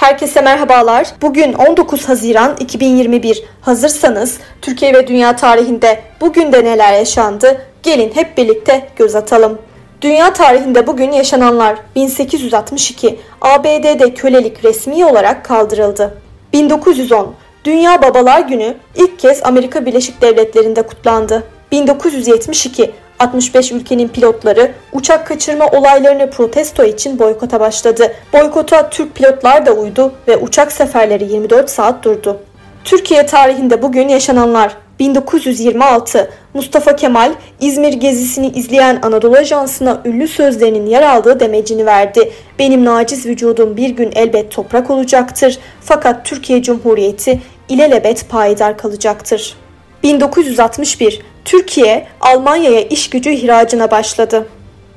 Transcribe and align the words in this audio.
Herkese 0.00 0.40
merhabalar. 0.40 1.06
Bugün 1.22 1.52
19 1.52 2.08
Haziran 2.08 2.56
2021. 2.60 3.42
Hazırsanız 3.60 4.38
Türkiye 4.62 4.94
ve 4.94 5.06
dünya 5.06 5.36
tarihinde 5.36 6.00
bugün 6.20 6.52
de 6.52 6.64
neler 6.64 6.92
yaşandı? 6.92 7.66
Gelin 7.82 8.10
hep 8.14 8.38
birlikte 8.38 8.88
göz 8.96 9.14
atalım. 9.14 9.58
Dünya 10.02 10.32
tarihinde 10.32 10.86
bugün 10.86 11.12
yaşananlar 11.12 11.76
1862 11.96 13.18
ABD'de 13.40 14.14
kölelik 14.14 14.64
resmi 14.64 15.04
olarak 15.04 15.44
kaldırıldı. 15.44 16.18
1910 16.52 17.34
Dünya 17.64 18.02
Babalar 18.02 18.40
Günü 18.40 18.74
ilk 18.96 19.18
kez 19.18 19.40
Amerika 19.44 19.86
Birleşik 19.86 20.22
Devletleri'nde 20.22 20.82
kutlandı. 20.82 21.44
1972 21.72 22.90
65 23.20 23.72
ülkenin 23.72 24.08
pilotları 24.08 24.72
uçak 24.92 25.26
kaçırma 25.26 25.66
olaylarını 25.66 26.30
protesto 26.30 26.84
için 26.84 27.18
boykota 27.18 27.60
başladı. 27.60 28.12
Boykota 28.32 28.90
Türk 28.90 29.14
pilotlar 29.14 29.66
da 29.66 29.72
uydu 29.72 30.12
ve 30.28 30.36
uçak 30.36 30.72
seferleri 30.72 31.24
24 31.32 31.70
saat 31.70 32.04
durdu. 32.04 32.40
Türkiye 32.84 33.26
tarihinde 33.26 33.82
bugün 33.82 34.08
yaşananlar 34.08 34.76
1926 34.98 36.30
Mustafa 36.54 36.96
Kemal 36.96 37.32
İzmir 37.60 37.92
gezisini 37.92 38.48
izleyen 38.48 38.98
Anadolu 39.02 39.36
Ajansı'na 39.36 40.00
ünlü 40.04 40.28
sözlerinin 40.28 40.86
yer 40.86 41.02
aldığı 41.02 41.40
demecini 41.40 41.86
verdi. 41.86 42.32
Benim 42.58 42.84
naciz 42.84 43.26
vücudum 43.26 43.76
bir 43.76 43.90
gün 43.90 44.12
elbet 44.14 44.50
toprak 44.50 44.90
olacaktır 44.90 45.58
fakat 45.80 46.26
Türkiye 46.26 46.62
Cumhuriyeti 46.62 47.40
ilelebet 47.68 48.28
payidar 48.28 48.78
kalacaktır. 48.78 49.56
1961 50.02 51.20
Türkiye 51.44 52.06
Almanya'ya 52.20 52.80
iş 52.80 53.10
gücü 53.10 53.30
ihracına 53.30 53.90
başladı. 53.90 54.48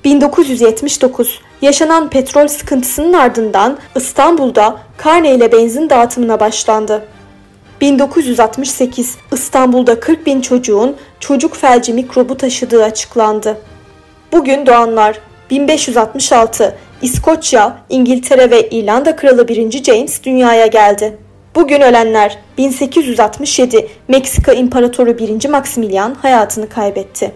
1979 0.04 1.42
yaşanan 1.62 2.10
petrol 2.10 2.48
sıkıntısının 2.48 3.14
ardından 3.14 3.78
İstanbul'da 3.96 4.78
karne 4.98 5.36
ile 5.36 5.52
benzin 5.52 5.90
dağıtımına 5.90 6.40
başlandı. 6.40 7.06
1968 7.82 9.18
İstanbul'da 9.32 10.00
40 10.00 10.26
bin 10.26 10.42
çocuğun 10.42 10.96
çocuk 11.20 11.56
felci 11.56 11.94
mikrobu 11.94 12.38
taşıdığı 12.38 12.84
açıklandı. 12.84 13.58
Bugün 14.32 14.66
doğanlar 14.66 15.20
1566 15.50 16.78
İskoçya, 17.02 17.78
İngiltere 17.90 18.52
ve 18.52 18.70
İrlanda 18.70 19.16
Kralı 19.16 19.48
1. 19.48 19.84
James 19.84 20.24
dünyaya 20.24 20.68
geldi. 20.68 21.18
Bugün 21.56 21.82
ölenler 21.82 22.38
1867 22.58 23.88
Meksika 24.08 24.54
İmparatoru 24.54 25.18
1. 25.18 25.50
Maximilian 25.50 26.14
hayatını 26.14 26.70
kaybetti. 26.70 27.32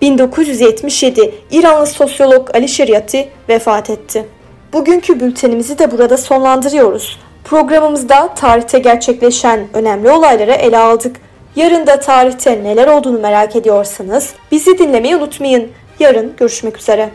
1977 0.00 1.34
İranlı 1.50 1.86
sosyolog 1.86 2.56
Ali 2.56 2.68
Şeriatı 2.68 3.18
vefat 3.48 3.90
etti. 3.90 4.26
Bugünkü 4.72 5.20
bültenimizi 5.20 5.78
de 5.78 5.90
burada 5.90 6.16
sonlandırıyoruz. 6.16 7.20
Programımızda 7.44 8.34
tarihte 8.34 8.78
gerçekleşen 8.78 9.60
önemli 9.74 10.10
olayları 10.10 10.52
ele 10.52 10.78
aldık. 10.78 11.16
Yarın 11.56 11.86
da 11.86 12.00
tarihte 12.00 12.64
neler 12.64 12.88
olduğunu 12.88 13.18
merak 13.18 13.56
ediyorsanız 13.56 14.32
bizi 14.52 14.78
dinlemeyi 14.78 15.16
unutmayın. 15.16 15.68
Yarın 15.98 16.32
görüşmek 16.36 16.78
üzere. 16.78 17.10